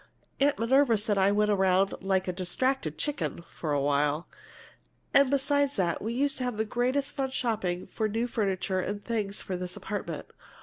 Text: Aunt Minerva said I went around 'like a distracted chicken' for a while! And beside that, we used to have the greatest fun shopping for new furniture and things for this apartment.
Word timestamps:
Aunt 0.39 0.57
Minerva 0.57 0.97
said 0.97 1.19
I 1.19 1.31
went 1.31 1.51
around 1.51 1.93
'like 2.01 2.27
a 2.27 2.33
distracted 2.33 2.97
chicken' 2.97 3.43
for 3.51 3.71
a 3.71 3.79
while! 3.79 4.25
And 5.13 5.29
beside 5.29 5.69
that, 5.73 6.01
we 6.01 6.11
used 6.13 6.39
to 6.39 6.43
have 6.43 6.57
the 6.57 6.65
greatest 6.65 7.11
fun 7.11 7.29
shopping 7.29 7.85
for 7.85 8.09
new 8.09 8.25
furniture 8.25 8.79
and 8.79 9.05
things 9.05 9.43
for 9.43 9.55
this 9.55 9.75
apartment. 9.77 10.25